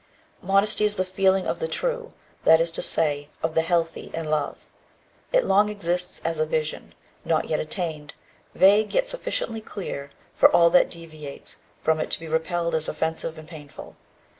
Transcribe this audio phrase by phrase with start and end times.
[0.41, 2.11] Modesty is the feeling of the true,
[2.43, 4.67] that is to say, of the healthy, in love;
[5.31, 8.15] it long exists as a vision, not yet attained;
[8.55, 13.37] vague, yet sufficiently clear for all that deviates from it to be repelled as offensive
[13.37, 13.95] and painful.